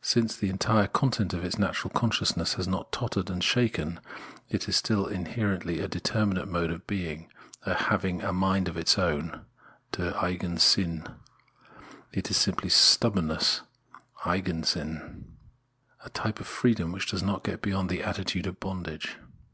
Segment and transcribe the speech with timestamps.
[0.00, 4.00] Since the entire content of its natural consciousness has not tottered and shaken,
[4.48, 7.30] it is still inherently a determinate mode of being;
[7.66, 9.44] having a" mind of its own"
[9.92, 11.06] {der eigen Sinn)
[12.14, 13.60] is simply stubbornness
[14.24, 15.24] (Eigensinn),
[16.02, 19.18] a type of freedom which does not get beyond the attitude of bondage.